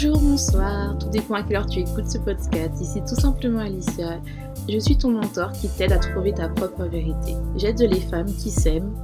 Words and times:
tout 0.00 1.08
dépend 1.10 1.34
à 1.34 1.42
quelle 1.42 1.56
heure 1.56 1.66
tu 1.66 1.80
écoutes 1.80 2.08
ce 2.08 2.18
podcast. 2.18 2.80
Ici 2.80 3.00
tout 3.00 3.20
simplement 3.20 3.58
Alicia. 3.58 4.20
Je 4.68 4.78
suis 4.78 4.96
ton 4.96 5.10
mentor 5.10 5.50
qui 5.52 5.68
t'aide 5.68 5.90
à 5.90 5.98
trouver 5.98 6.32
ta 6.32 6.48
propre 6.48 6.84
vérité. 6.84 7.34
J'aide 7.56 7.80
les 7.80 8.00
femmes 8.00 8.32
qui 8.32 8.50
s'aiment, 8.50 8.94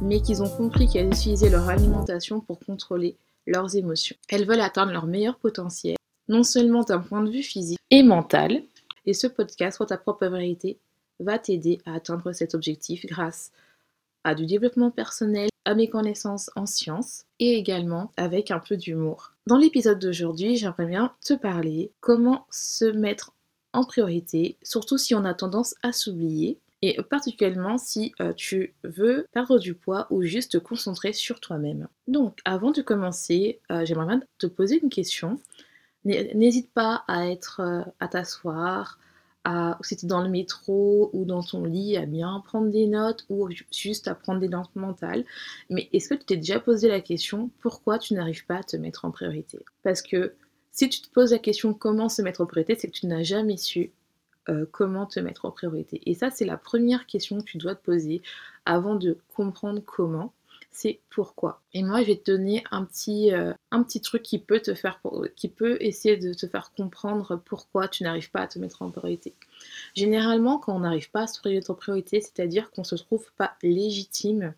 mais 0.00 0.22
qui 0.22 0.40
ont 0.40 0.48
compris 0.48 0.88
qu'elles 0.88 1.08
utilisaient 1.08 1.50
leur 1.50 1.68
alimentation 1.68 2.40
pour 2.40 2.60
contrôler 2.60 3.14
leurs 3.46 3.76
émotions. 3.76 4.16
Elles 4.30 4.46
veulent 4.46 4.62
atteindre 4.62 4.92
leur 4.92 5.06
meilleur 5.06 5.36
potentiel, 5.36 5.96
non 6.28 6.42
seulement 6.42 6.82
d'un 6.82 7.00
point 7.00 7.22
de 7.22 7.30
vue 7.30 7.42
physique 7.42 7.78
et 7.90 8.02
mental. 8.02 8.62
Et 9.04 9.12
ce 9.12 9.26
podcast, 9.26 9.76
Soit 9.76 9.86
ta 9.86 9.98
propre 9.98 10.28
vérité, 10.28 10.78
va 11.20 11.38
t'aider 11.38 11.78
à 11.84 11.92
atteindre 11.92 12.32
cet 12.32 12.54
objectif 12.54 13.04
grâce 13.04 13.52
à 14.24 14.34
du 14.34 14.46
développement 14.46 14.90
personnel, 14.90 15.50
à 15.66 15.74
mes 15.74 15.90
connaissances 15.90 16.50
en 16.56 16.64
sciences 16.64 17.24
et 17.38 17.58
également 17.58 18.12
avec 18.16 18.50
un 18.50 18.58
peu 18.58 18.78
d'humour. 18.78 19.34
Dans 19.48 19.56
l'épisode 19.56 19.98
d'aujourd'hui, 19.98 20.56
j'aimerais 20.56 20.84
bien 20.84 21.14
te 21.24 21.32
parler 21.32 21.90
comment 22.00 22.46
se 22.50 22.84
mettre 22.84 23.32
en 23.72 23.82
priorité, 23.82 24.58
surtout 24.62 24.98
si 24.98 25.14
on 25.14 25.24
a 25.24 25.32
tendance 25.32 25.74
à 25.82 25.92
s'oublier 25.92 26.58
et 26.82 27.02
particulièrement 27.02 27.78
si 27.78 28.12
euh, 28.20 28.34
tu 28.34 28.74
veux 28.84 29.26
perdre 29.32 29.58
du 29.58 29.72
poids 29.72 30.06
ou 30.10 30.22
juste 30.22 30.52
te 30.52 30.58
concentrer 30.58 31.14
sur 31.14 31.40
toi-même. 31.40 31.88
Donc 32.08 32.40
avant 32.44 32.72
de 32.72 32.82
commencer, 32.82 33.58
euh, 33.72 33.86
j'aimerais 33.86 34.04
bien 34.08 34.20
te 34.36 34.46
poser 34.46 34.80
une 34.82 34.90
question. 34.90 35.40
N'hésite 36.04 36.70
pas 36.74 37.04
à 37.08 37.30
être 37.30 37.60
euh, 37.60 37.80
à 38.00 38.08
t'asseoir, 38.08 38.98
à, 39.44 39.78
si 39.82 39.96
tu 39.96 40.04
es 40.04 40.08
dans 40.08 40.22
le 40.22 40.28
métro 40.28 41.10
ou 41.12 41.24
dans 41.24 41.42
ton 41.42 41.64
lit, 41.64 41.96
à 41.96 42.06
bien 42.06 42.42
prendre 42.44 42.70
des 42.70 42.86
notes 42.86 43.24
ou 43.28 43.48
juste 43.72 44.08
à 44.08 44.14
prendre 44.14 44.40
des 44.40 44.48
notes 44.48 44.74
mentales. 44.74 45.24
Mais 45.70 45.88
est-ce 45.92 46.08
que 46.08 46.14
tu 46.14 46.24
t'es 46.24 46.36
déjà 46.36 46.60
posé 46.60 46.88
la 46.88 47.00
question 47.00 47.50
pourquoi 47.60 47.98
tu 47.98 48.14
n'arrives 48.14 48.46
pas 48.46 48.56
à 48.56 48.62
te 48.62 48.76
mettre 48.76 49.04
en 49.04 49.10
priorité? 49.10 49.58
Parce 49.82 50.02
que 50.02 50.34
si 50.70 50.88
tu 50.88 51.00
te 51.00 51.10
poses 51.10 51.32
la 51.32 51.38
question 51.38 51.74
comment 51.74 52.08
se 52.08 52.22
mettre 52.22 52.40
en 52.40 52.46
priorité, 52.46 52.76
c'est 52.76 52.88
que 52.88 52.96
tu 52.96 53.06
n'as 53.06 53.22
jamais 53.22 53.56
su 53.56 53.92
euh, 54.48 54.64
comment 54.70 55.06
te 55.06 55.20
mettre 55.20 55.44
en 55.44 55.50
priorité. 55.50 56.00
Et 56.06 56.14
ça, 56.14 56.30
c'est 56.30 56.44
la 56.44 56.56
première 56.56 57.06
question 57.06 57.38
que 57.38 57.44
tu 57.44 57.58
dois 57.58 57.74
te 57.74 57.84
poser 57.84 58.22
avant 58.64 58.94
de 58.94 59.18
comprendre 59.34 59.82
comment 59.84 60.32
c'est 60.70 61.00
pourquoi. 61.10 61.60
Et 61.72 61.82
moi, 61.82 62.02
je 62.02 62.06
vais 62.06 62.16
te 62.16 62.30
donner 62.30 62.62
un 62.70 62.84
petit, 62.84 63.32
euh, 63.32 63.52
truc 64.02 64.22
qui 64.22 64.38
peut 64.38 64.60
te 64.60 64.74
faire, 64.74 65.00
essayer 65.80 66.16
de 66.16 66.32
te 66.32 66.46
faire 66.46 66.72
comprendre 66.76 67.40
pourquoi 67.44 67.88
tu 67.88 68.04
n'arrives 68.04 68.30
pas 68.30 68.42
à 68.42 68.46
te 68.46 68.58
mettre 68.58 68.82
en 68.82 68.90
priorité. 68.90 69.34
Généralement, 69.94 70.58
quand 70.58 70.76
on 70.76 70.80
n'arrive 70.80 71.10
pas 71.10 71.22
à 71.22 71.26
se 71.26 71.46
mettre 71.48 71.70
en 71.70 71.74
priorité, 71.74 72.20
c'est-à-dire 72.20 72.70
qu'on 72.70 72.82
ne 72.82 72.86
se 72.86 72.94
trouve 72.96 73.30
pas 73.36 73.56
légitime, 73.62 74.54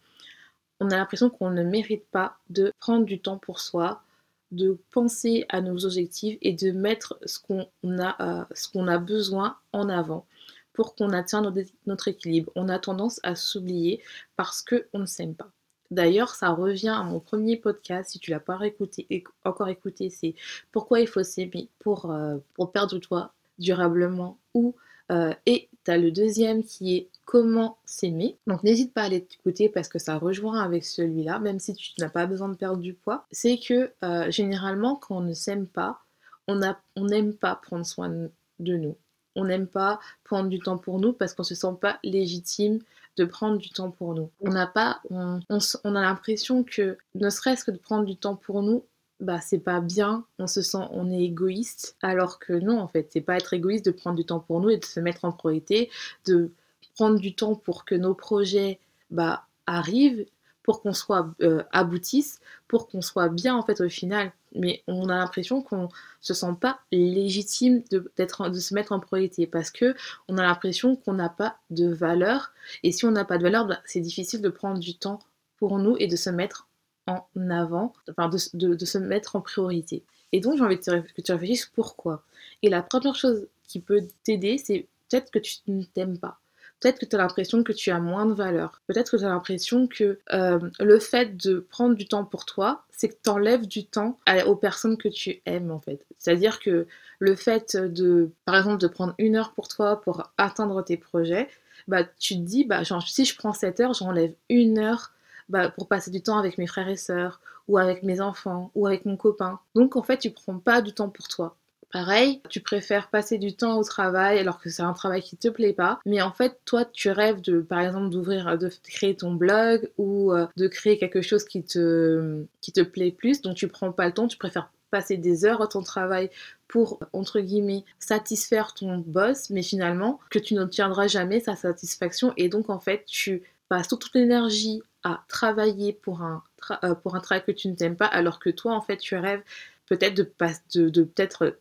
on 0.81 0.91
a 0.91 0.97
l'impression 0.97 1.31
qu'on 1.31 1.51
ne 1.51 1.63
mérite 1.63 2.07
pas 2.11 2.39
de 2.49 2.73
prendre 2.81 3.05
du 3.05 3.21
temps 3.21 3.39
pour 3.39 3.61
soi, 3.61 4.03
de 4.51 4.79
penser 4.91 5.45
à 5.49 5.61
nos 5.61 5.85
objectifs 5.85 6.39
et 6.43 6.53
de 6.53 6.73
mettre 6.73 7.19
ce 7.25 7.39
qu'on 7.39 7.67
a, 7.99 8.41
euh, 8.41 8.45
ce 8.55 8.69
qu'on 8.69 8.89
a 8.89 8.99
besoin 8.99 9.57
en 9.73 9.89
avant 9.89 10.27
pour 10.73 10.95
qu'on 10.95 11.11
atteigne 11.11 11.53
notre 11.87 12.09
équilibre. 12.09 12.51
On 12.57 12.69
a 12.69 12.79
tendance 12.79 13.21
à 13.23 13.35
s'oublier 13.35 14.03
parce 14.37 14.63
qu'on 14.63 14.99
ne 14.99 15.07
s'aime 15.07 15.35
pas. 15.35 15.51
D'ailleurs, 15.91 16.35
ça 16.35 16.51
revient 16.51 16.89
à 16.89 17.03
mon 17.03 17.19
premier 17.21 17.57
podcast, 17.57 18.11
si 18.11 18.19
tu 18.21 18.31
l'as 18.31 18.41
pas 18.41 18.59
écouté, 18.65 19.25
encore 19.45 19.69
écouté, 19.69 20.11
c'est 20.11 20.35
pourquoi 20.71 21.01
il 21.01 21.09
faut 21.09 21.23
s'aimer 21.23 21.69
pour, 21.81 22.11
euh, 22.11 22.39
perdre 22.73 22.99
toi 22.99 23.33
durablement? 23.59 24.39
ou 24.55 24.75
euh, 25.11 25.35
et 25.47 25.69
tu 25.85 25.91
as 25.91 25.99
le 25.99 26.13
deuxième 26.13 26.63
qui 26.63 26.97
est 26.97 27.09
comment 27.25 27.79
s'aimer? 27.85 28.37
Donc 28.47 28.63
n'hésite 28.63 28.95
pas 28.95 29.03
à 29.03 29.05
aller 29.07 29.27
parce 29.75 29.89
que 29.89 29.99
ça 29.99 30.17
rejoint 30.19 30.61
avec 30.61 30.85
celui-là, 30.85 31.41
même 31.41 31.59
si 31.59 31.75
tu 31.75 31.93
n'as 31.99 32.09
pas 32.09 32.27
besoin 32.27 32.49
de 32.49 32.55
perdre 32.55 32.81
du 32.81 32.95
poids. 32.95 33.27
C'est 33.33 33.59
que 33.59 33.91
euh, 34.05 34.31
généralement 34.31 34.97
quand 34.97 35.17
on 35.17 35.21
ne 35.21 35.35
s'aime 35.35 35.67
pas, 35.67 36.01
on 36.47 36.61
n'aime 37.05 37.35
pas 37.35 37.57
prendre 37.57 37.87
soin 37.87 38.09
de 38.09 38.77
nous. 38.77 38.97
On 39.37 39.45
n'aime 39.45 39.67
pas 39.67 40.01
prendre 40.25 40.49
du 40.49 40.59
temps 40.59 40.79
pour 40.79 41.01
nous 41.01 41.13
parce 41.13 41.35
qu'on 41.35 41.43
ne 41.43 41.47
se 41.49 41.55
sent 41.55 41.75
pas 41.81 41.99
légitime 42.03 42.81
de 43.21 43.27
prendre 43.27 43.59
du 43.59 43.69
temps 43.69 43.91
pour 43.91 44.15
nous. 44.15 44.31
On 44.41 44.51
n'a 44.51 44.67
pas, 44.67 45.03
on, 45.11 45.41
a 45.85 46.01
l'impression 46.01 46.65
que 46.65 46.97
ne 47.15 47.29
serait-ce 47.29 47.67
que 47.67 47.71
de 47.71 47.77
prendre 47.77 48.07
du 48.07 48.17
temps 48.17 48.35
pour 48.35 48.63
nous, 48.63 48.85
bah 49.21 49.41
c'est 49.43 49.59
pas 49.59 49.81
bien, 49.81 50.25
on 50.39 50.47
se 50.47 50.63
sent, 50.63 50.87
on 50.91 51.11
est 51.11 51.23
égoïste, 51.23 51.97
alors 52.01 52.39
que 52.39 52.55
non 52.55 52.81
en 52.81 52.89
fait, 52.89 53.11
c'est 53.13 53.21
pas 53.21 53.37
être 53.37 53.53
égoïste 53.53 53.85
de 53.85 53.91
prendre 53.91 54.17
du 54.17 54.25
temps 54.25 54.41
pour 54.41 54.61
nous 54.61 54.71
et 54.71 54.79
de 54.79 54.85
se 54.87 55.01
mettre 55.01 55.27
en 55.27 55.33
priorité, 55.33 55.91
de 56.27 56.51
prendre 56.95 57.19
du 57.19 57.35
temps 57.35 57.55
pour 57.55 57.85
que 57.85 57.95
nos 57.95 58.15
projets 58.15 58.81
bah 59.11 59.45
arrivent 59.67 60.25
pour 60.63 60.81
qu'on 60.81 60.95
soit 60.95 61.35
euh, 61.43 61.63
aboutisse, 61.73 62.41
pour 62.69 62.89
qu'on 62.89 63.03
soit 63.03 63.29
bien 63.29 63.55
en 63.55 63.63
fait 63.63 63.83
au 63.83 63.89
final. 63.91 64.33
Mais 64.55 64.83
on 64.87 65.09
a 65.09 65.17
l'impression 65.17 65.63
qu'on 65.63 65.89
se 66.21 66.35
sent 66.35 66.55
pas 66.61 66.81
légitime 66.91 67.83
de, 67.91 68.11
de 68.19 68.61
se 68.61 68.75
mettre 68.75 68.93
en 68.93 69.01
priorité 69.01 69.47
parce 69.47 69.71
que 69.71 69.95
on 70.29 70.39
a 70.39 70.43
l'impression 70.43 70.97
qu'on 70.97 71.13
n'a 71.13 71.29
pas 71.29 71.57
de 71.71 71.89
valeur. 71.89 72.53
Et 72.83 72.93
si 72.93 73.05
on 73.05 73.13
n'a 73.13 73.25
pas 73.25 73.39
de 73.39 73.45
valeur, 73.45 73.67
bah, 73.67 73.81
c'est 73.85 74.01
difficile 74.01 74.43
de 74.43 74.49
prendre 74.49 74.81
du 74.81 74.97
temps 74.97 75.21
pour 75.57 75.79
nous 75.79 75.97
et 75.99 76.07
de 76.07 76.17
se 76.17 76.31
mettre 76.31 76.67
en 77.07 77.25
avant, 77.51 77.93
enfin 78.11 78.29
de, 78.29 78.75
de 78.75 78.85
se 78.85 78.99
mettre 78.99 79.37
en 79.37 79.41
priorité. 79.41 80.05
Et 80.33 80.41
donc 80.41 80.57
j'ai 80.57 80.65
envie 80.65 80.79
que 80.79 81.23
tu 81.23 81.33
réfléchisses 81.33 81.67
pourquoi. 81.67 82.25
Et 82.63 82.69
la 82.69 82.83
première 82.83 83.15
chose 83.15 83.47
qui 83.67 83.81
peut 83.81 84.03
t'aider, 84.25 84.59
c'est 84.59 84.87
peut-être 85.09 85.31
que 85.31 85.39
tu 85.39 85.59
ne 85.69 85.83
t'aimes 85.85 86.19
pas. 86.19 86.40
Peut-être 86.81 86.99
que 86.99 87.05
tu 87.05 87.15
as 87.15 87.19
l'impression 87.19 87.63
que 87.63 87.73
tu 87.73 87.91
as 87.91 88.01
moins 88.01 88.27
de 88.27 88.33
valeur. 88.33 88.81
Peut-être 88.87 89.13
que 89.13 89.17
tu 89.19 89.25
as 89.25 89.29
l'impression 89.29 89.87
que 89.87 90.19
euh, 90.33 90.59
le 90.81 90.99
fait 90.99 91.37
de 91.37 91.67
prendre 91.71 91.95
du 91.95 92.07
temps 92.07 92.25
pour 92.25 92.47
toi, 92.47 92.85
c'est 92.91 93.09
que 93.09 93.17
tu 93.23 93.31
enlèves 93.31 93.67
du 93.67 93.87
temps 93.87 94.19
aux 94.47 94.57
personnes 94.57 94.97
que 94.97 95.09
tu 95.09 95.43
aimes 95.47 95.71
en 95.71 95.81
fait. 95.81 96.05
C'est-à-dire 96.19 96.59
que 96.61 96.87
le 97.19 97.37
fait 97.37 97.77
de, 97.77 98.31
par 98.45 98.57
exemple, 98.57 98.79
de 98.79 98.87
prendre 98.89 99.15
une 99.19 99.37
heure 99.37 99.53
pour 99.53 99.69
toi 99.69 100.01
pour 100.01 100.31
atteindre 100.39 100.83
tes 100.83 100.97
projets, 100.97 101.49
bah, 101.87 102.05
tu 102.19 102.35
te 102.35 102.41
dis, 102.41 102.65
bah, 102.65 102.83
si 103.07 103.25
je 103.25 103.37
prends 103.37 103.53
cette 103.53 103.81
heure, 103.81 103.95
j'enlève 103.95 104.33
une 104.49 104.79
heure 104.79 105.13
bah, 105.49 105.69
pour 105.69 105.89
passer 105.89 106.11
du 106.11 106.23
temps 106.23 106.39
avec 106.39 106.59
mes 106.59 106.67
frères 106.67 106.89
et 106.89 106.97
sœurs, 106.97 107.41
ou 107.69 107.79
avec 107.79 108.03
mes 108.03 108.21
enfants, 108.21 108.71
ou 108.75 108.87
avec 108.87 109.05
mon 109.05 109.17
copain. 109.17 109.61
Donc 109.75 109.97
en 109.97 110.03
fait, 110.03 110.19
tu 110.19 110.31
prends 110.31 110.59
pas 110.59 110.83
du 110.83 110.93
temps 110.93 111.09
pour 111.09 111.29
toi. 111.29 111.57
Pareil, 111.93 112.41
tu 112.49 112.61
préfères 112.61 113.09
passer 113.09 113.39
du 113.39 113.55
temps 113.55 113.77
au 113.77 113.83
travail 113.83 114.39
alors 114.39 114.61
que 114.61 114.71
c'est 114.71 114.83
un 114.83 114.93
travail 114.93 115.23
qui 115.23 115.37
te 115.37 115.49
plaît 115.49 115.73
pas, 115.73 115.99
mais 116.07 116.23
en 116.23 116.33
fait, 116.33 116.61
toi, 116.65 116.85
tu 116.85 117.11
rêves 117.11 117.41
de, 117.41 117.61
par 117.61 117.81
exemple, 117.81 118.11
d'ouvrir, 118.11 118.57
de 118.57 118.71
créer 118.85 119.17
ton 119.17 119.35
blog 119.35 119.91
ou 119.99 120.33
euh, 120.33 120.47
de 120.57 120.69
créer 120.69 120.99
quelque 120.99 121.21
chose 121.21 121.45
qui 121.45 121.65
te, 121.65 122.45
plaît 122.93 123.11
plus, 123.11 123.43
donc 123.43 123.57
tu 123.57 123.67
prends 123.67 123.91
pas 123.91 124.07
le 124.07 124.13
temps, 124.13 124.29
tu 124.29 124.39
préfères 124.39 124.71
passer 124.91 125.17
des 125.17 125.45
heures 125.45 125.63
à 125.63 125.67
ton 125.67 125.83
travail 125.83 126.31
pour, 126.69 127.01
entre 127.13 127.41
guillemets, 127.41 127.85
satisfaire 127.99 128.75
ton 128.75 128.99
boss, 128.99 129.51
mais 129.51 129.63
finalement, 129.63 130.21
que 130.31 130.39
tu 130.39 130.55
n'obtiendras 130.55 131.09
jamais 131.09 131.41
sa 131.41 131.57
satisfaction. 131.57 132.33
Et 132.37 132.49
donc 132.49 132.71
en 132.71 132.79
fait, 132.79 133.05
tu 133.07 133.43
passes 133.69 133.89
toute 133.89 134.11
l'énergie 134.15 134.83
à 135.03 135.25
travailler 135.29 135.99
euh, 136.07 136.95
pour 136.95 137.15
un 137.17 137.21
travail 137.21 137.45
que 137.45 137.53
tu 137.53 137.69
ne 137.69 137.75
t'aimes 137.75 137.97
pas 137.97 138.07
alors 138.07 138.39
que 138.39 138.51
toi, 138.51 138.75
en 138.75 138.81
fait, 138.81 138.99
tu 138.99 139.17
rêves 139.17 139.43
peut-être 139.91 140.15
de, 140.15 141.11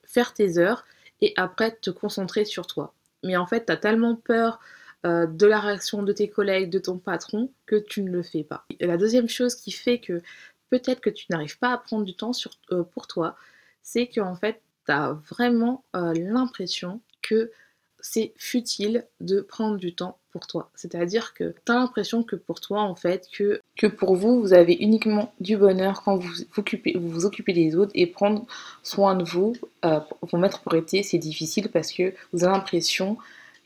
faire 0.04 0.34
tes 0.34 0.58
heures 0.60 0.86
et 1.20 1.34
après 1.36 1.72
te 1.72 1.90
concentrer 1.90 2.46
sur 2.46 2.68
toi. 2.68 2.94
Mais 3.24 3.36
en 3.36 3.48
fait, 3.48 3.66
tu 3.66 3.72
as 3.72 3.78
tellement 3.78 4.16
peur 4.16 4.60
euh, 5.06 5.26
de 5.26 5.48
la 5.48 5.60
réaction 5.60 6.04
de 6.04 6.14
tes 6.14 6.30
collègues, 6.30 6.70
de 6.70 6.80
ton 6.80 7.00
patron, 7.00 7.52
que 7.66 7.76
tu 7.76 8.04
ne 8.04 8.12
le 8.12 8.22
fais 8.22 8.44
pas. 8.44 8.66
La 8.80 8.98
deuxième 8.98 9.28
chose 9.28 9.56
qui 9.56 9.72
fait 9.72 10.00
que 10.00 10.22
peut-être 10.70 11.02
que 11.02 11.10
tu 11.10 11.26
n'arrives 11.32 11.58
pas 11.58 11.74
à 11.74 11.78
prendre 11.78 12.06
du 12.06 12.16
temps 12.16 12.32
sur, 12.32 12.52
euh, 12.72 12.84
pour 12.84 13.08
toi, 13.08 13.36
c'est 13.82 14.08
qu'en 14.08 14.36
fait, 14.36 14.62
tu 14.86 14.92
as 14.92 15.14
vraiment 15.28 15.84
euh, 15.96 16.14
l'impression 16.14 17.02
que 17.24 17.52
c'est 18.00 18.34
futile 18.38 19.08
de 19.20 19.42
prendre 19.42 19.78
du 19.78 19.96
temps 19.96 20.19
pour 20.32 20.48
toi. 20.48 20.70
C'est-à-dire 20.76 21.34
que 21.34 21.56
tu 21.66 21.72
as 21.72 21.76
l'impression 21.76 22.24
que 22.24 22.36
pour 22.36 22.60
toi, 22.60 22.82
en 22.82 22.96
fait, 22.96 23.28
que, 23.32 23.88
pour 23.88 24.16
vous, 24.16 24.42
vous 24.42 24.54
avez 24.54 24.74
uniquement 24.74 25.34
du 25.40 25.58
bonheur 25.58 26.02
quand 26.04 26.18
vous 26.18 26.30
vous 26.30 27.26
occupez, 27.26 27.54
des 27.54 27.76
autres 27.76 27.92
et 27.96 28.08
prendre 28.08 28.46
soin 28.84 29.16
de 29.16 29.24
vous, 29.24 29.56
euh, 29.86 30.00
vous 30.22 30.38
mettre 30.38 30.62
pour 30.62 30.76
été, 30.76 31.04
c'est 31.04 31.18
difficile 31.18 31.70
parce 31.70 31.92
que 31.92 32.14
vous 32.34 32.44
avez 32.44 32.54
l'impression 32.54 33.18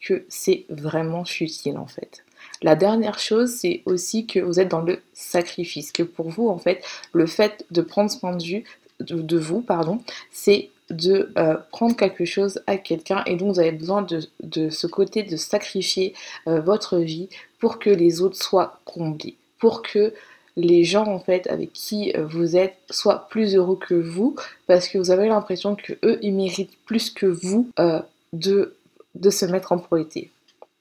que 0.02 0.26
c'est 0.30 0.66
vraiment 0.70 1.26
futile, 1.26 1.78
en 1.78 1.88
fait. 1.88 2.24
La 2.62 2.76
dernière 2.76 3.20
chose, 3.20 3.52
c'est 3.52 3.82
aussi 3.86 4.26
que 4.26 4.40
vous 4.40 4.60
êtes 4.60 4.70
dans 4.70 4.82
le 4.82 5.02
sacrifice, 5.14 5.92
que 5.92 6.04
pour 6.04 6.30
vous, 6.30 6.48
en 6.50 6.58
fait, 6.58 6.84
le 7.14 7.26
fait 7.26 7.66
de 7.72 7.82
prendre 7.82 8.12
soin 8.12 8.36
de, 8.36 8.64
de 9.00 9.38
vous, 9.38 9.62
pardon, 9.62 10.02
c'est 10.32 10.70
de 10.94 11.32
euh, 11.38 11.56
prendre 11.72 11.96
quelque 11.96 12.26
chose 12.26 12.62
à 12.68 12.78
quelqu'un 12.78 13.24
et 13.26 13.36
donc 13.36 13.54
vous 13.54 13.60
avez 13.60 13.72
besoin 13.72 14.06
de, 14.42 14.70
ce 14.70 14.88
côté 14.88 15.24
de 15.24 15.36
sacrifier 15.36 16.14
euh, 16.48 16.62
votre 16.62 16.98
vie 16.98 17.30
pour 17.60 17.80
que 17.80 17.90
les 17.90 18.22
autres 18.22 18.42
soient 18.42 18.80
comblés, 18.86 19.36
pour 19.60 19.82
que 19.82 20.14
les 20.56 20.84
gens 20.84 21.08
en 21.08 21.20
fait 21.20 21.48
avec 21.48 21.74
qui 21.74 22.14
euh, 22.16 22.26
vous 22.26 22.56
êtes 22.56 22.78
soient 22.90 23.28
plus 23.30 23.56
heureux 23.56 23.78
que 23.78 23.96
vous 23.96 24.36
parce 24.68 24.88
que 24.88 24.98
vous 24.98 25.12
avez 25.12 25.28
l'impression 25.28 25.76
que 25.76 25.94
eux 26.04 26.20
ils 26.22 26.34
méritent 26.34 26.78
plus 26.86 27.10
que 27.10 27.26
vous 27.26 27.70
de, 28.34 28.76
se 29.30 29.46
mettre 29.46 29.72
en 29.72 29.78
priorité. 29.80 30.32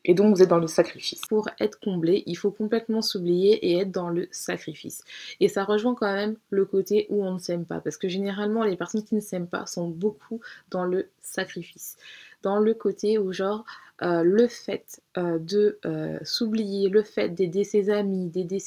Et 0.05 0.15
donc 0.15 0.35
vous 0.35 0.43
êtes 0.43 0.49
dans 0.49 0.59
le 0.59 0.67
sacrifice. 0.67 1.21
Pour 1.29 1.49
être 1.61 1.79
comblé, 1.79 2.25
il 2.27 2.37
faut 2.37 2.51
complètement 2.51 3.03
s'oublier 3.03 3.55
et 3.67 3.79
être 3.79 3.91
dans 3.91 4.09
le 4.09 4.29
sacrifice. 4.31 5.05
Et 5.41 5.49
ça 5.49 5.65
rejoint 5.65 5.95
quand 5.95 6.13
même 6.13 6.37
le 6.51 6.65
côté 6.65 7.07
où 7.09 7.25
on 7.25 7.35
ne 7.35 7.39
s'aime 7.39 7.65
pas. 7.65 7.81
Parce 7.81 7.97
que 7.97 8.09
généralement, 8.09 8.65
les 8.65 8.77
personnes 8.77 9.05
qui 9.05 9.15
ne 9.15 9.21
s'aiment 9.21 9.47
pas 9.47 9.67
sont 9.67 9.89
beaucoup 9.89 10.41
dans 10.71 10.85
le 10.85 11.09
sacrifice. 11.21 11.97
Dans 12.43 12.59
le 12.59 12.75
côté 12.75 13.19
où 13.19 13.33
genre 13.33 13.65
euh, 14.03 14.25
le 14.25 14.49
fait 14.49 15.01
euh, 15.17 15.39
de 15.39 15.79
euh, 15.87 16.19
s'oublier, 16.25 16.89
le 16.89 17.03
fait 17.03 17.29
d'aider 17.29 17.63
ses 17.63 17.89
amis, 17.89 18.29
d'aider 18.29 18.59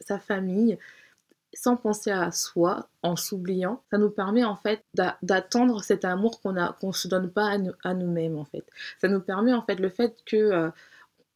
sa 0.00 0.18
famille, 0.18 0.78
sans 1.52 1.76
penser 1.76 2.10
à 2.10 2.30
soi, 2.30 2.88
en 3.02 3.16
s'oubliant, 3.16 3.82
ça 3.90 3.98
nous 3.98 4.10
permet 4.10 4.44
en 4.44 4.56
fait 4.56 4.84
d'attendre 5.22 5.82
cet 5.82 6.04
amour 6.04 6.40
qu'on 6.40 6.56
a, 6.56 6.74
qu'on 6.80 6.92
se 6.92 7.08
donne 7.08 7.30
pas 7.30 7.56
à, 7.82 7.94
nous-mêmes 7.94 8.38
en 8.38 8.44
fait. 8.44 8.64
Ça 9.00 9.08
nous 9.08 9.20
permet 9.20 9.52
en 9.52 9.62
fait 9.62 9.76
le 9.76 9.88
fait 9.88 10.16
que 10.24 10.36
euh, 10.36 10.70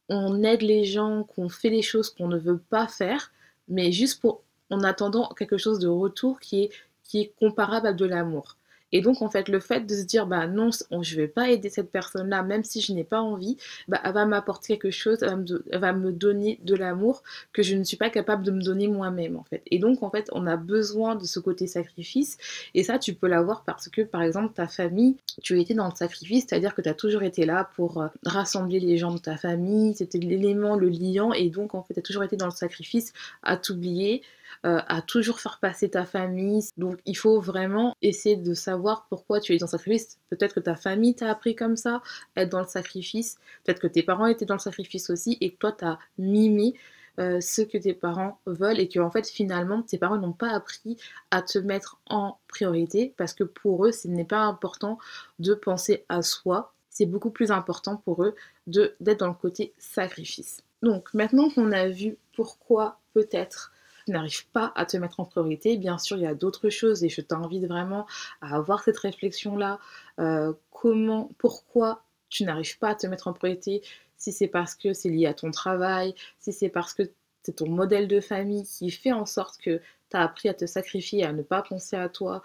on 0.09 0.43
aide 0.43 0.61
les 0.61 0.85
gens, 0.85 1.23
qu'on 1.23 1.49
fait 1.49 1.69
les 1.69 1.81
choses 1.81 2.09
qu'on 2.09 2.27
ne 2.27 2.37
veut 2.37 2.57
pas 2.57 2.87
faire, 2.87 3.31
mais 3.67 3.91
juste 3.91 4.21
pour 4.21 4.43
en 4.69 4.81
attendant 4.83 5.29
quelque 5.29 5.57
chose 5.57 5.79
de 5.79 5.87
retour 5.87 6.39
qui 6.39 6.63
est 6.63 6.69
qui 7.03 7.21
est 7.21 7.33
comparable 7.39 7.87
à 7.87 7.93
de 7.93 8.05
l'amour. 8.05 8.57
Et 8.91 9.01
donc, 9.01 9.21
en 9.21 9.29
fait, 9.29 9.49
le 9.49 9.59
fait 9.59 9.81
de 9.81 9.93
se 9.93 10.03
dire, 10.03 10.27
bah 10.27 10.47
non, 10.47 10.69
je 11.01 11.15
vais 11.15 11.27
pas 11.27 11.49
aider 11.49 11.69
cette 11.69 11.91
personne-là, 11.91 12.43
même 12.43 12.63
si 12.63 12.81
je 12.81 12.93
n'ai 12.93 13.03
pas 13.03 13.19
envie, 13.19 13.57
bah, 13.87 13.99
elle 14.03 14.13
va 14.13 14.25
m'apporter 14.25 14.77
quelque 14.77 14.91
chose, 14.91 15.19
elle 15.21 15.79
va, 15.79 15.93
me, 15.93 16.11
donner 16.11 16.59
de 16.63 16.75
l'amour 16.75 17.23
que 17.51 17.63
je 17.63 17.75
ne 17.75 17.83
suis 17.83 17.97
pas 17.97 18.09
capable 18.09 18.43
de 18.43 18.51
me 18.51 18.61
donner 18.61 18.87
moi-même, 18.87 19.35
en 19.35 19.43
fait. 19.43 19.63
Et 19.71 19.79
donc, 19.79 20.03
en 20.03 20.09
fait, 20.09 20.29
on 20.31 20.47
a 20.47 20.55
besoin 20.55 21.15
de 21.15 21.25
ce 21.25 21.39
côté 21.39 21.67
sacrifice. 21.67 22.37
Et 22.73 22.83
ça, 22.83 22.99
tu 22.99 23.13
peux 23.13 23.27
l'avoir 23.27 23.63
parce 23.63 23.89
que, 23.89 24.01
par 24.01 24.21
exemple, 24.21 24.53
ta 24.53 24.67
famille, 24.67 25.17
tu 25.41 25.59
étais 25.59 25.73
dans 25.73 25.89
le 25.89 25.95
sacrifice, 25.95 26.45
c'est-à-dire 26.47 26.75
que 26.75 26.81
tu 26.81 26.89
as 26.89 26.93
toujours 26.93 27.23
été 27.23 27.45
là 27.45 27.69
pour 27.75 28.01
euh, 28.01 28.07
rassembler 28.25 28.79
les 28.79 28.97
gens 28.97 29.13
de 29.13 29.19
ta 29.19 29.35
famille, 29.37 29.95
c'était 29.95 30.19
l'élément, 30.19 30.75
le 30.75 30.89
liant, 30.89 31.33
et 31.33 31.49
donc, 31.49 31.75
en 31.75 31.83
fait, 31.83 31.95
tu 31.95 31.99
as 31.99 32.03
toujours 32.03 32.23
été 32.23 32.37
dans 32.37 32.45
le 32.45 32.51
sacrifice 32.51 33.13
à 33.43 33.57
t'oublier. 33.57 34.21
Euh, 34.65 34.81
à 34.87 35.01
toujours 35.01 35.39
faire 35.39 35.59
passer 35.59 35.89
ta 35.89 36.05
famille. 36.05 36.63
Donc 36.77 36.99
il 37.05 37.15
faut 37.15 37.39
vraiment 37.39 37.95
essayer 38.01 38.35
de 38.35 38.53
savoir 38.53 39.05
pourquoi 39.09 39.39
tu 39.39 39.53
es 39.53 39.57
dans 39.57 39.67
le 39.67 39.71
sacrifice. 39.71 40.17
Peut-être 40.29 40.55
que 40.55 40.59
ta 40.59 40.75
famille 40.75 41.15
t'a 41.15 41.29
appris 41.29 41.55
comme 41.55 41.75
ça, 41.75 42.01
être 42.35 42.49
dans 42.49 42.61
le 42.61 42.67
sacrifice. 42.67 43.37
Peut-être 43.63 43.79
que 43.79 43.87
tes 43.87 44.03
parents 44.03 44.25
étaient 44.25 44.45
dans 44.45 44.55
le 44.55 44.59
sacrifice 44.59 45.09
aussi 45.09 45.37
et 45.41 45.51
que 45.51 45.57
toi 45.57 45.71
tu 45.71 45.85
as 45.85 45.99
mimé 46.17 46.73
euh, 47.19 47.39
ce 47.41 47.61
que 47.61 47.77
tes 47.77 47.93
parents 47.93 48.39
veulent 48.45 48.79
et 48.79 48.89
que 48.89 48.99
en 48.99 49.11
fait 49.11 49.29
finalement 49.29 49.81
tes 49.83 49.97
parents 49.97 50.17
n'ont 50.17 50.33
pas 50.33 50.49
appris 50.49 50.97
à 51.31 51.41
te 51.41 51.59
mettre 51.59 51.99
en 52.07 52.37
priorité 52.47 53.13
parce 53.17 53.33
que 53.33 53.43
pour 53.43 53.85
eux 53.85 53.91
ce 53.91 54.07
n'est 54.07 54.25
pas 54.25 54.41
important 54.41 54.97
de 55.39 55.53
penser 55.53 56.05
à 56.09 56.21
soi, 56.21 56.73
c'est 56.89 57.05
beaucoup 57.05 57.29
plus 57.29 57.51
important 57.51 57.97
pour 57.97 58.23
eux 58.23 58.35
d'être 58.67 59.19
dans 59.19 59.27
le 59.27 59.33
côté 59.33 59.73
sacrifice. 59.77 60.61
Donc 60.81 61.13
maintenant 61.13 61.49
qu'on 61.49 61.71
a 61.71 61.87
vu 61.87 62.17
pourquoi 62.35 62.99
peut-être 63.13 63.71
n'arrives 64.11 64.47
pas 64.49 64.71
à 64.75 64.85
te 64.85 64.97
mettre 64.97 65.19
en 65.19 65.25
priorité, 65.25 65.77
bien 65.77 65.97
sûr, 65.97 66.17
il 66.17 66.23
y 66.23 66.27
a 66.27 66.35
d'autres 66.35 66.69
choses 66.69 67.03
et 67.03 67.09
je 67.09 67.21
t'invite 67.21 67.65
vraiment 67.65 68.05
à 68.41 68.55
avoir 68.55 68.83
cette 68.83 68.97
réflexion-là. 68.97 69.79
Euh, 70.19 70.53
comment, 70.71 71.29
pourquoi 71.37 72.03
tu 72.29 72.43
n'arrives 72.43 72.77
pas 72.77 72.89
à 72.89 72.95
te 72.95 73.07
mettre 73.07 73.27
en 73.27 73.33
priorité? 73.33 73.81
Si 74.17 74.31
c'est 74.31 74.47
parce 74.47 74.75
que 74.75 74.93
c'est 74.93 75.09
lié 75.09 75.25
à 75.25 75.33
ton 75.33 75.51
travail, 75.51 76.15
si 76.39 76.53
c'est 76.53 76.69
parce 76.69 76.93
que 76.93 77.03
c'est 77.43 77.57
ton 77.57 77.69
modèle 77.69 78.07
de 78.07 78.19
famille 78.19 78.63
qui 78.63 78.89
fait 78.89 79.11
en 79.11 79.25
sorte 79.25 79.57
que 79.57 79.81
tu 80.09 80.17
as 80.17 80.21
appris 80.21 80.49
à 80.49 80.53
te 80.53 80.65
sacrifier, 80.65 81.23
à 81.23 81.33
ne 81.33 81.43
pas 81.43 81.61
penser 81.61 81.95
à 81.95 82.09
toi. 82.09 82.41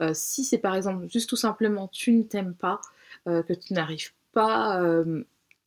Euh, 0.00 0.12
si 0.14 0.44
c'est 0.44 0.58
par 0.58 0.74
exemple 0.74 1.06
juste 1.08 1.28
tout 1.28 1.36
simplement 1.36 1.88
tu 1.88 2.12
ne 2.12 2.22
t'aimes 2.22 2.54
pas, 2.54 2.80
euh, 3.28 3.42
que 3.42 3.52
tu 3.52 3.74
n'arrives 3.74 4.12
pas 4.32 4.80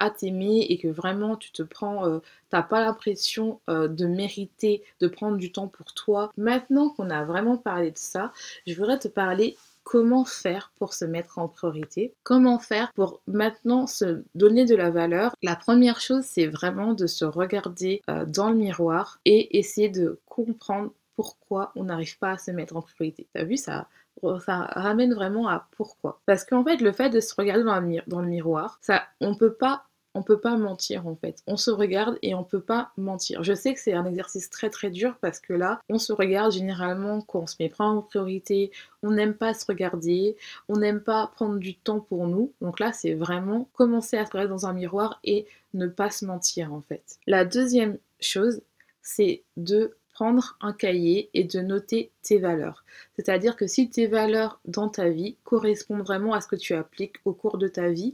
t'aimer 0.10 0.66
et 0.70 0.78
que 0.78 0.88
vraiment 0.88 1.36
tu 1.36 1.52
te 1.52 1.64
prends, 1.64 2.08
euh, 2.08 2.20
t'as 2.50 2.64
pas 2.64 2.82
l'impression 2.82 3.60
euh, 3.70 3.88
de 3.88 4.06
mériter 4.06 4.84
de 5.00 5.08
prendre 5.08 5.38
du 5.38 5.52
temps 5.52 5.68
pour 5.68 5.94
toi. 5.94 6.32
Maintenant 6.38 6.90
qu'on 6.90 7.10
a 7.10 7.24
vraiment 7.24 7.58
parlé 7.58 7.92
de 7.92 7.98
ça, 7.98 8.32
je 8.68 8.76
voudrais 8.76 9.00
te 9.00 9.08
parler 9.08 9.58
comment 9.84 10.24
faire 10.24 10.72
pour 10.78 10.94
se 10.94 11.06
mettre 11.06 11.40
en 11.40 11.48
priorité, 11.48 12.14
comment 12.24 12.60
faire 12.60 12.92
pour 12.94 13.22
maintenant 13.28 13.86
se 13.86 14.24
donner 14.34 14.66
de 14.66 14.76
la 14.76 14.90
valeur? 14.90 15.36
La 15.42 15.56
première 15.56 16.00
chose, 16.00 16.24
c'est 16.24 16.48
vraiment 16.48 16.94
de 16.94 17.08
se 17.08 17.26
regarder 17.26 18.02
euh, 18.10 18.26
dans 18.26 18.50
le 18.50 18.56
miroir 18.56 19.20
et 19.26 19.58
essayer 19.58 19.90
de 19.90 20.20
comprendre 20.26 20.92
pourquoi 21.16 21.72
on 21.76 21.84
n'arrive 21.84 22.18
pas 22.18 22.32
à 22.32 22.38
se 22.38 22.52
mettre 22.52 22.76
en 22.76 22.82
priorité. 22.82 23.28
T'as 23.34 23.44
vu? 23.44 23.58
Ça 23.58 23.88
ça 24.40 24.68
ramène 24.72 25.14
vraiment 25.14 25.48
à 25.48 25.68
pourquoi. 25.72 26.22
Parce 26.26 26.46
qu'en 26.46 26.64
fait, 26.64 26.78
le 26.78 26.92
fait 26.92 27.10
de 27.10 27.20
se 27.20 27.34
regarder 27.36 27.64
dans 27.64 27.80
le, 27.80 28.02
dans 28.08 28.22
le 28.22 28.28
miroir, 28.28 28.78
ça, 28.82 29.04
on 29.20 29.36
peut 29.36 29.54
pas 29.54 29.86
on 30.14 30.24
peut 30.24 30.40
pas 30.40 30.58
mentir 30.58 31.08
en 31.08 31.16
fait. 31.16 31.44
On 31.48 31.58
se 31.58 31.72
regarde 31.72 32.18
et 32.22 32.36
on 32.36 32.44
peut 32.44 32.62
pas 32.62 32.92
mentir. 32.98 33.44
Je 33.44 33.54
sais 33.54 33.74
que 33.74 33.80
c'est 33.80 33.94
un 33.94 34.06
exercice 34.06 34.50
très 34.50 34.70
très 34.70 34.90
dur 34.90 35.18
parce 35.22 35.40
que 35.40 35.54
là, 35.54 35.80
on 35.90 36.00
se 36.00 36.14
regarde 36.14 36.52
généralement 36.52 37.22
quand 37.22 37.40
on 37.40 37.48
se 37.48 37.56
met 37.60 37.70
pas 37.70 37.86
en 37.86 38.02
priorité, 38.02 38.72
on 39.02 39.12
n'aime 39.12 39.34
pas 39.34 39.54
se 39.54 39.66
regarder, 39.66 40.36
on 40.70 40.78
n'aime 40.78 41.02
pas 41.02 41.28
prendre 41.28 41.58
du 41.58 41.76
temps 41.76 42.00
pour 42.00 42.28
nous. 42.28 42.52
Donc 42.62 42.80
là, 42.80 42.94
c'est 42.94 43.14
vraiment 43.14 43.68
commencer 43.74 44.18
à 44.18 44.26
se 44.26 44.32
regarder 44.32 44.50
dans 44.50 44.66
un 44.66 44.74
miroir 44.74 45.20
et 45.24 45.48
ne 45.74 45.88
pas 45.88 46.10
se 46.10 46.26
mentir 46.26 46.74
en 46.74 46.82
fait. 46.82 47.18
La 47.28 47.46
deuxième 47.46 47.98
chose, 48.20 48.62
c'est 49.02 49.44
de 49.58 49.96
prendre 50.14 50.58
un 50.62 50.74
cahier 50.74 51.30
et 51.34 51.44
de 51.44 51.60
noter 51.60 52.12
tes 52.22 52.38
valeurs. 52.38 52.86
C'est-à-dire 53.16 53.56
que 53.56 53.68
si 53.68 53.90
tes 53.90 54.08
valeurs 54.08 54.60
dans 54.66 54.88
ta 54.88 55.10
vie 55.10 55.38
correspondent 55.44 56.04
vraiment 56.04 56.34
à 56.34 56.42
ce 56.42 56.48
que 56.48 56.56
tu 56.56 56.74
appliques 56.74 57.18
au 57.26 57.34
cours 57.34 57.58
de 57.58 57.68
ta 57.68 57.90
vie, 57.90 58.14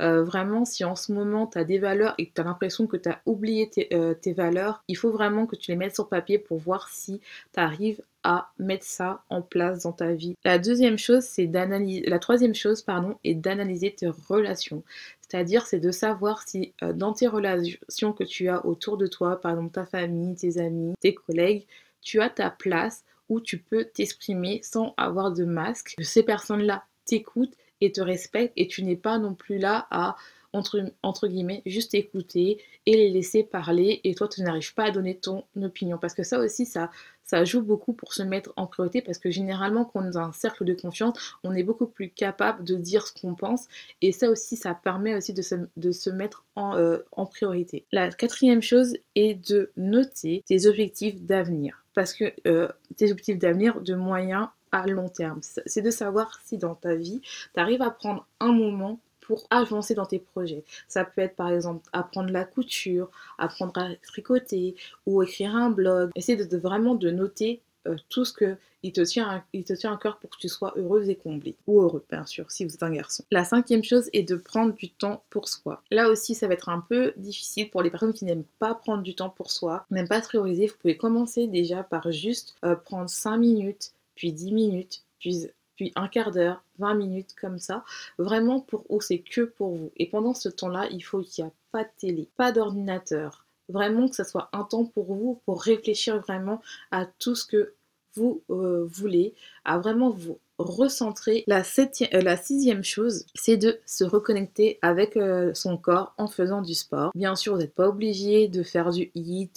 euh, 0.00 0.22
vraiment 0.22 0.64
si 0.64 0.84
en 0.84 0.96
ce 0.96 1.12
moment 1.12 1.46
tu 1.46 1.58
as 1.58 1.64
des 1.64 1.78
valeurs 1.78 2.14
et 2.18 2.28
que 2.28 2.34
tu 2.34 2.40
as 2.40 2.44
l'impression 2.44 2.86
que 2.86 2.96
tu 2.96 3.08
as 3.08 3.20
oublié 3.26 3.68
tes, 3.68 3.88
euh, 3.92 4.14
tes, 4.14 4.32
valeurs, 4.32 4.82
il 4.88 4.96
faut 4.96 5.10
vraiment 5.10 5.46
que 5.46 5.56
tu 5.56 5.70
les 5.70 5.76
mettes 5.76 5.94
sur 5.94 6.08
papier 6.08 6.38
pour 6.38 6.58
voir 6.58 6.88
si 6.88 7.20
tu 7.52 7.60
arrives 7.60 8.00
à 8.22 8.50
mettre 8.58 8.84
ça 8.84 9.22
en 9.30 9.42
place 9.42 9.82
dans 9.82 9.92
ta 9.92 10.12
vie. 10.12 10.36
La 10.44 10.58
deuxième 10.58 10.98
chose, 10.98 11.24
c'est 11.24 11.46
d'analyser, 11.46 12.04
la 12.06 12.18
troisième 12.18 12.54
chose, 12.54 12.82
pardon, 12.82 13.16
est 13.24 13.34
d'analyser 13.34 13.92
tes 13.92 14.08
relations. 14.08 14.82
C'est-à-dire, 15.20 15.66
c'est 15.66 15.80
de 15.80 15.90
savoir 15.90 16.42
si 16.46 16.72
euh, 16.82 16.92
dans 16.92 17.12
tes 17.12 17.28
relations 17.28 18.12
que 18.12 18.24
tu 18.24 18.48
as 18.48 18.66
autour 18.66 18.96
de 18.96 19.06
toi, 19.06 19.40
par 19.40 19.52
exemple 19.52 19.72
ta 19.72 19.86
famille, 19.86 20.34
tes 20.34 20.58
amis, 20.58 20.94
tes 21.00 21.14
collègues, 21.14 21.66
tu 22.02 22.20
as 22.20 22.30
ta 22.30 22.50
place 22.50 23.04
où 23.28 23.40
tu 23.40 23.58
peux 23.58 23.84
t'exprimer 23.84 24.60
sans 24.62 24.92
avoir 24.96 25.32
de 25.32 25.44
masque. 25.44 25.94
Que 25.96 26.04
ces 26.04 26.22
personnes-là 26.22 26.84
t'écoutent 27.04 27.54
et 27.80 27.92
te 27.92 28.00
respectent 28.00 28.52
et 28.56 28.66
tu 28.66 28.82
n'es 28.82 28.96
pas 28.96 29.18
non 29.18 29.34
plus 29.34 29.58
là 29.58 29.86
à 29.90 30.16
entre, 30.52 31.28
guillemets, 31.28 31.62
juste 31.66 31.94
écouter 31.94 32.62
et 32.86 32.96
les 32.96 33.10
laisser 33.10 33.42
parler 33.42 34.00
et 34.04 34.14
toi 34.14 34.28
tu 34.28 34.42
n'arrives 34.42 34.74
pas 34.74 34.84
à 34.84 34.90
donner 34.90 35.16
ton 35.16 35.44
opinion. 35.60 35.98
Parce 35.98 36.14
que 36.14 36.22
ça 36.22 36.38
aussi, 36.38 36.66
ça, 36.66 36.90
ça 37.24 37.44
joue 37.44 37.62
beaucoup 37.62 37.92
pour 37.92 38.14
se 38.14 38.22
mettre 38.22 38.52
en 38.56 38.66
priorité 38.66 39.02
parce 39.02 39.18
que 39.18 39.30
généralement 39.30 39.84
quand 39.84 40.02
on 40.02 40.08
est 40.08 40.12
dans 40.12 40.20
un 40.20 40.32
cercle 40.32 40.64
de 40.64 40.74
confiance, 40.74 41.38
on 41.44 41.54
est 41.54 41.62
beaucoup 41.62 41.86
plus 41.86 42.10
capable 42.10 42.64
de 42.64 42.76
dire 42.76 43.06
ce 43.06 43.12
qu'on 43.20 43.34
pense 43.34 43.66
et 44.02 44.12
ça 44.12 44.30
aussi, 44.30 44.56
ça 44.56 44.74
permet 44.74 45.14
aussi 45.14 45.32
de 45.32 45.42
se, 45.42 45.54
de 45.76 45.92
se 45.92 46.10
mettre 46.10 46.44
en, 46.56 46.76
euh, 46.76 46.98
en 47.12 47.26
priorité. 47.26 47.86
La 47.92 48.10
quatrième 48.10 48.62
chose 48.62 48.96
est 49.14 49.34
de 49.50 49.70
noter 49.76 50.42
tes 50.46 50.66
objectifs 50.66 51.20
d'avenir 51.22 51.84
parce 51.94 52.14
que 52.14 52.32
euh, 52.46 52.68
tes 52.96 53.10
objectifs 53.10 53.38
d'avenir 53.38 53.80
de 53.80 53.94
moyen 53.94 54.50
à 54.72 54.86
long 54.86 55.08
terme. 55.08 55.40
C'est 55.42 55.82
de 55.82 55.90
savoir 55.90 56.38
si 56.44 56.58
dans 56.58 56.74
ta 56.74 56.94
vie, 56.94 57.20
tu 57.22 57.60
arrives 57.60 57.82
à 57.82 57.90
prendre 57.90 58.26
un 58.38 58.52
moment 58.52 59.00
pour 59.20 59.46
avancer 59.50 59.94
dans 59.94 60.06
tes 60.06 60.18
projets. 60.18 60.64
Ça 60.88 61.04
peut 61.04 61.20
être 61.20 61.36
par 61.36 61.50
exemple 61.50 61.88
apprendre 61.92 62.30
la 62.30 62.44
couture, 62.44 63.10
apprendre 63.38 63.78
à 63.78 63.88
tricoter 64.02 64.74
ou 65.06 65.22
écrire 65.22 65.54
un 65.54 65.70
blog. 65.70 66.10
Essaye 66.14 66.36
de, 66.36 66.56
vraiment 66.56 66.94
de 66.94 67.10
noter 67.10 67.60
euh, 67.86 67.96
tout 68.08 68.24
ce 68.24 68.32
que 68.32 68.56
il 68.82 68.92
te 68.92 69.00
tient 69.02 69.42
il 69.52 69.64
te 69.64 69.72
tient 69.72 69.92
à 69.92 69.96
cœur 69.96 70.18
pour 70.18 70.30
que 70.30 70.36
tu 70.38 70.48
sois 70.48 70.72
heureuse 70.76 71.08
et 71.08 71.16
comblée 71.16 71.54
ou 71.66 71.80
heureux 71.80 72.04
bien 72.10 72.26
sûr 72.26 72.50
si 72.50 72.64
vous 72.64 72.74
êtes 72.74 72.82
un 72.82 72.90
garçon. 72.90 73.24
La 73.30 73.44
cinquième 73.44 73.84
chose 73.84 74.10
est 74.12 74.22
de 74.22 74.36
prendre 74.36 74.74
du 74.74 74.90
temps 74.90 75.22
pour 75.30 75.48
soi. 75.48 75.82
Là 75.90 76.08
aussi 76.08 76.34
ça 76.34 76.46
va 76.46 76.54
être 76.54 76.68
un 76.68 76.80
peu 76.80 77.14
difficile 77.16 77.70
pour 77.70 77.82
les 77.82 77.90
personnes 77.90 78.12
qui 78.12 78.24
n'aiment 78.24 78.44
pas 78.58 78.74
prendre 78.74 79.02
du 79.02 79.14
temps 79.14 79.30
pour 79.30 79.50
soi, 79.50 79.86
n'aiment 79.90 80.08
pas 80.08 80.20
prioriser. 80.20 80.66
Vous 80.66 80.76
pouvez 80.80 80.96
commencer 80.96 81.46
déjà 81.46 81.82
par 81.82 82.10
juste 82.12 82.54
euh, 82.64 82.74
prendre 82.74 83.08
5 83.08 83.38
minutes, 83.38 83.92
puis 84.14 84.32
10 84.32 84.52
minutes, 84.52 85.02
puis 85.18 85.48
un 85.96 86.08
quart 86.08 86.30
d'heure, 86.30 86.62
20 86.78 86.94
minutes 86.94 87.34
comme 87.40 87.58
ça, 87.58 87.84
vraiment 88.18 88.60
pour 88.60 88.84
où 88.90 89.00
c'est 89.00 89.18
que 89.18 89.42
pour 89.42 89.74
vous. 89.74 89.92
Et 89.96 90.06
pendant 90.08 90.34
ce 90.34 90.48
temps-là, 90.48 90.88
il 90.90 91.00
faut 91.00 91.22
qu'il 91.22 91.44
n'y 91.44 91.50
ait 91.50 91.54
pas 91.72 91.84
de 91.84 91.90
télé, 91.98 92.28
pas 92.36 92.52
d'ordinateur, 92.52 93.46
vraiment 93.68 94.08
que 94.08 94.16
ce 94.16 94.24
soit 94.24 94.48
un 94.52 94.64
temps 94.64 94.84
pour 94.84 95.14
vous, 95.14 95.40
pour 95.44 95.62
réfléchir 95.62 96.20
vraiment 96.20 96.60
à 96.90 97.06
tout 97.06 97.34
ce 97.34 97.44
que 97.44 97.74
vous 98.14 98.42
euh, 98.50 98.86
voulez, 98.90 99.34
à 99.64 99.78
vraiment 99.78 100.10
vous 100.10 100.38
recentrer. 100.58 101.44
Euh, 101.48 102.22
la 102.22 102.36
sixième 102.36 102.84
chose, 102.84 103.24
c'est 103.34 103.56
de 103.56 103.78
se 103.86 104.04
reconnecter 104.04 104.78
avec 104.82 105.16
euh, 105.16 105.54
son 105.54 105.76
corps 105.76 106.14
en 106.18 106.26
faisant 106.26 106.62
du 106.62 106.74
sport. 106.74 107.12
Bien 107.14 107.36
sûr, 107.36 107.54
vous 107.54 107.60
n'êtes 107.60 107.74
pas 107.74 107.88
obligé 107.88 108.48
de 108.48 108.62
faire 108.62 108.90
du 108.90 109.10
HIIT 109.14 109.52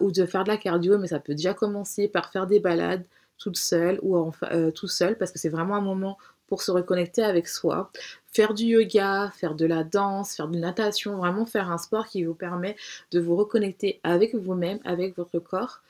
ou 0.00 0.10
de 0.10 0.26
faire 0.26 0.42
de 0.42 0.48
la 0.48 0.56
cardio, 0.56 0.98
mais 0.98 1.06
ça 1.06 1.20
peut 1.20 1.34
déjà 1.34 1.54
commencer 1.54 2.08
par 2.08 2.32
faire 2.32 2.48
des 2.48 2.58
balades, 2.58 3.04
toute 3.40 3.56
seule 3.56 3.98
ou 4.02 4.16
euh, 4.52 4.70
tout 4.70 4.86
seul 4.86 5.18
parce 5.18 5.32
que 5.32 5.40
c'est 5.40 5.48
vraiment 5.48 5.74
un 5.74 5.80
moment 5.80 6.16
pour 6.46 6.62
se 6.62 6.70
reconnecter 6.70 7.22
avec 7.22 7.48
soi. 7.48 7.90
Faire 8.32 8.54
du 8.54 8.64
yoga, 8.64 9.32
faire 9.34 9.54
de 9.54 9.66
la 9.66 9.82
danse, 9.82 10.36
faire 10.36 10.48
de 10.48 10.54
la 10.54 10.68
natation, 10.68 11.16
vraiment 11.16 11.46
faire 11.46 11.70
un 11.70 11.78
sport 11.78 12.06
qui 12.06 12.24
vous 12.24 12.34
permet 12.34 12.76
de 13.10 13.18
vous 13.20 13.34
reconnecter 13.36 14.00
avec 14.02 14.34
vous-même, 14.34 14.78
avec 14.84 15.16
votre 15.16 15.38
corps. 15.38 15.80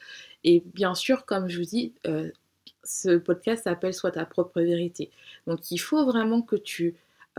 Et 0.45 0.63
bien 0.75 0.95
sûr, 0.95 1.27
comme 1.27 1.49
je 1.49 1.59
vous 1.59 1.65
dis, 1.65 1.93
euh, 2.07 2.31
ce 2.85 3.17
podcast 3.17 3.65
s'appelle 3.65 3.95
Soit 3.95 4.13
ta 4.13 4.25
propre 4.25 4.61
vérité. 4.61 5.11
Donc 5.47 5.71
il 5.71 5.79
faut 5.79 6.05
vraiment 6.05 6.43
que 6.43 6.57
tu 6.57 6.95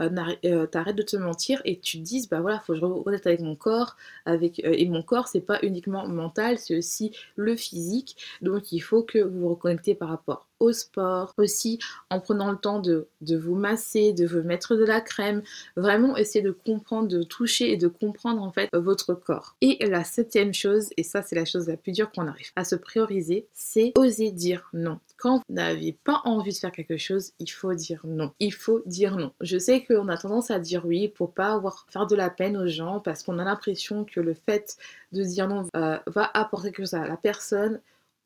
t'arrêtes 0.09 0.95
de 0.95 1.03
te 1.03 1.17
mentir 1.17 1.61
et 1.65 1.79
tu 1.79 1.97
te 1.99 2.03
dises 2.03 2.29
bah 2.29 2.41
voilà 2.41 2.59
faut 2.59 2.73
que 2.73 2.79
je 2.79 2.85
reconnecte 2.85 3.27
avec 3.27 3.41
mon 3.41 3.55
corps 3.55 3.95
avec 4.25 4.59
euh, 4.65 4.73
et 4.73 4.87
mon 4.87 5.03
corps 5.03 5.27
c'est 5.27 5.41
pas 5.41 5.59
uniquement 5.63 6.07
mental 6.07 6.57
c'est 6.57 6.77
aussi 6.77 7.11
le 7.35 7.55
physique. 7.55 8.17
Donc 8.41 8.71
il 8.71 8.79
faut 8.79 9.03
que 9.03 9.19
vous 9.19 9.39
vous 9.41 9.49
reconnectez 9.49 9.95
par 9.95 10.09
rapport 10.09 10.47
au 10.61 10.71
sport, 10.71 11.33
aussi 11.37 11.79
en 12.09 12.19
prenant 12.19 12.51
le 12.51 12.57
temps 12.57 12.79
de, 12.79 13.07
vous 13.21 13.55
masser, 13.55 14.13
de 14.13 14.25
vous 14.25 14.43
mettre 14.43 14.75
de 14.75 14.85
la 14.85 15.01
crème, 15.01 15.41
vraiment 15.75 16.15
essayer 16.15 16.43
de 16.43 16.51
comprendre, 16.51 17.07
de 17.07 17.23
toucher 17.23 17.71
et 17.71 17.77
de 17.77 17.87
comprendre 17.87 18.41
en 18.41 18.51
fait 18.51 18.69
votre 18.73 19.13
corps. 19.13 19.55
Et 19.61 19.85
la 19.85 20.03
septième 20.03 20.53
chose, 20.53 20.89
et 20.97 21.03
ça 21.03 21.21
c'est 21.21 21.35
la 21.35 21.45
chose 21.45 21.67
la 21.67 21.77
plus 21.77 21.91
dure 21.91 22.11
qu'on 22.11 22.27
arrive 22.27 22.51
à 22.55 22.63
se 22.63 22.75
prioriser, 22.75 23.47
c'est 23.53 23.91
oser 23.97 24.31
dire 24.31 24.69
non. 24.73 24.99
Quand 25.17 25.37
vous 25.37 25.55
n'avez 25.55 25.93
pas 26.03 26.21
envie 26.25 26.51
de 26.51 26.57
faire 26.57 26.71
quelque 26.71 26.97
chose, 26.97 27.33
il 27.39 27.49
faut 27.49 27.73
dire 27.73 28.01
non. 28.05 28.31
Il 28.39 28.53
faut 28.53 28.81
dire 28.85 29.17
non. 29.17 29.31
Je 29.41 29.57
sais 29.57 29.83
qu'on 29.83 30.07
a 30.07 30.17
tendance 30.17 30.51
à 30.51 30.59
dire 30.59 30.85
oui 30.85 31.07
pour 31.09 31.33
pas 31.33 31.53
avoir 31.53 31.85
faire 31.89 32.07
de 32.07 32.15
la 32.15 32.29
peine 32.29 32.57
aux 32.57 32.67
gens 32.67 32.99
parce 32.99 33.23
qu'on 33.23 33.39
a 33.39 33.43
l'impression 33.43 34.05
que 34.05 34.19
le 34.19 34.33
fait 34.33 34.77
de 35.11 35.23
dire 35.23 35.47
non 35.47 35.67
euh, 35.75 35.97
va 36.07 36.31
apporter 36.33 36.69
quelque 36.69 36.79
chose 36.79 36.93
à 36.93 37.07
la 37.07 37.17
personne 37.17 37.79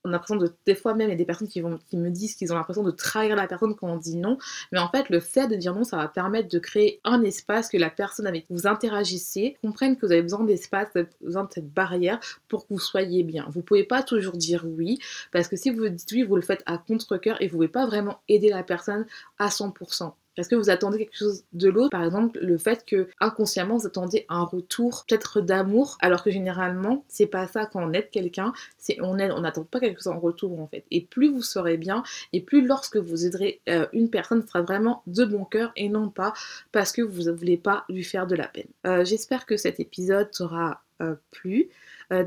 on 0.05 0.09
a 0.09 0.11
l'impression 0.13 0.35
de 0.35 0.53
des 0.65 0.75
fois 0.75 0.93
même 0.93 1.09
il 1.09 1.11
y 1.11 1.15
a 1.15 1.17
des 1.17 1.25
personnes 1.25 1.47
qui 1.47 1.61
me 1.61 2.09
disent 2.09 2.35
qu'ils 2.35 2.53
ont 2.53 2.55
l'impression 2.55 2.83
de 2.83 2.91
trahir 2.91 3.35
la 3.35 3.47
personne 3.47 3.75
quand 3.75 3.89
on 3.89 3.97
dit 3.97 4.15
non. 4.15 4.37
Mais 4.71 4.79
en 4.79 4.89
fait 4.89 5.09
le 5.09 5.19
fait 5.19 5.47
de 5.47 5.55
dire 5.55 5.73
non 5.75 5.83
ça 5.83 5.97
va 5.97 6.07
permettre 6.07 6.47
de 6.47 6.59
créer 6.59 7.01
un 7.03 7.23
espace 7.23 7.69
que 7.69 7.77
la 7.77 7.89
personne 7.89 8.27
avec 8.27 8.47
qui 8.47 8.53
vous 8.53 8.67
interagissez 8.67 9.57
comprenne 9.61 9.97
que 9.97 10.05
vous 10.05 10.11
avez 10.11 10.21
besoin 10.21 10.43
d'espace 10.43 10.89
besoin 11.21 11.43
de 11.43 11.51
cette 11.51 11.73
barrière 11.73 12.19
pour 12.47 12.67
que 12.67 12.73
vous 12.73 12.79
soyez 12.79 13.23
bien. 13.23 13.47
Vous 13.49 13.61
pouvez 13.61 13.83
pas 13.83 14.03
toujours 14.03 14.37
dire 14.37 14.65
oui 14.65 14.99
parce 15.31 15.47
que 15.47 15.55
si 15.55 15.71
vous 15.71 15.89
dites 15.89 16.11
oui 16.11 16.23
vous 16.23 16.35
le 16.35 16.41
faites 16.41 16.63
à 16.65 16.77
contre 16.77 17.17
cœur 17.17 17.41
et 17.41 17.47
vous 17.47 17.57
pouvez 17.57 17.67
pas 17.67 17.85
vraiment 17.85 18.21
aider 18.27 18.49
la 18.49 18.63
personne 18.63 19.05
à 19.39 19.49
100% 19.49 20.13
est-ce 20.37 20.49
que 20.49 20.55
vous 20.55 20.69
attendez 20.69 20.97
quelque 20.97 21.17
chose 21.17 21.43
de 21.53 21.69
l'autre 21.69 21.89
Par 21.89 22.03
exemple, 22.03 22.39
le 22.41 22.57
fait 22.57 22.85
que 22.85 23.07
inconsciemment 23.19 23.77
vous 23.77 23.87
attendez 23.87 24.25
un 24.29 24.43
retour 24.43 25.05
peut-être 25.07 25.41
d'amour, 25.41 25.97
alors 26.01 26.23
que 26.23 26.31
généralement 26.31 27.03
c'est 27.07 27.27
pas 27.27 27.47
ça 27.47 27.65
quand 27.65 27.83
on 27.83 27.93
aide 27.93 28.09
quelqu'un, 28.09 28.53
c'est 28.77 28.97
on 29.01 29.17
aide, 29.17 29.31
on 29.31 29.41
n'attend 29.41 29.63
pas 29.63 29.79
quelque 29.79 30.01
chose 30.01 30.13
en 30.13 30.19
retour 30.19 30.59
en 30.59 30.67
fait. 30.67 30.85
Et 30.91 31.01
plus 31.01 31.29
vous 31.29 31.41
serez 31.41 31.77
bien, 31.77 32.03
et 32.33 32.41
plus 32.41 32.65
lorsque 32.65 32.97
vous 32.97 33.25
aiderez 33.25 33.61
euh, 33.69 33.87
une 33.93 34.09
personne, 34.09 34.41
ce 34.41 34.47
sera 34.47 34.61
vraiment 34.61 35.03
de 35.07 35.25
bon 35.25 35.45
cœur 35.45 35.71
et 35.75 35.89
non 35.89 36.09
pas 36.09 36.33
parce 36.71 36.91
que 36.91 37.01
vous 37.01 37.23
ne 37.23 37.31
voulez 37.31 37.57
pas 37.57 37.85
lui 37.89 38.03
faire 38.03 38.27
de 38.27 38.35
la 38.35 38.47
peine. 38.47 38.67
Euh, 38.85 39.05
j'espère 39.05 39.45
que 39.45 39.57
cet 39.57 39.79
épisode 39.79 40.31
t'aura 40.31 40.81
euh, 41.01 41.15
plu. 41.31 41.69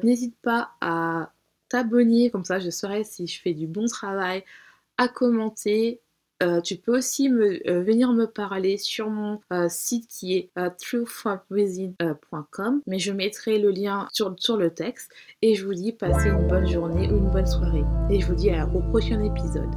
N'hésite 0.03 0.35
pas 0.43 0.71
à 0.81 1.31
t'abonner, 1.69 2.31
comme 2.31 2.45
ça 2.45 2.59
je 2.59 2.69
saurai 2.69 3.05
si 3.05 3.29
je 3.29 3.41
fais 3.41 3.55
du 3.55 3.69
bon 3.69 3.87
travail, 3.87 4.43
à 4.97 5.07
commenter, 5.07 6.01
euh, 6.43 6.61
tu 6.61 6.75
peux 6.77 6.97
aussi 6.97 7.29
euh, 7.29 7.83
venir 7.83 8.13
me 8.13 8.27
parler 8.27 8.77
sur 8.77 9.11
mon 9.11 9.41
euh, 9.53 9.67
site 9.69 10.07
qui 10.09 10.37
est 10.37 10.51
truthfromwithin.com, 10.79 12.83
mais 12.87 13.01
je 13.01 13.13
mettrai 13.13 13.59
le 13.59 13.71
lien 13.71 14.09
sur, 14.13 14.35
sur 14.39 14.57
le 14.57 14.71
texte 14.71 15.11
et 15.43 15.55
je 15.55 15.67
vous 15.67 15.75
dis 15.75 15.93
passez 15.93 16.29
une 16.29 16.47
bonne 16.47 16.69
journée 16.69 17.11
ou 17.11 17.19
une 17.19 17.31
bonne 17.31 17.47
soirée 17.47 17.85
et 18.11 18.21
je 18.21 18.27
vous 18.27 18.35
dis 18.35 18.51
au 18.75 18.81
prochain 18.81 19.23
épisode. 19.23 19.69